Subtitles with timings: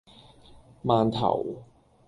[0.83, 1.61] 饅頭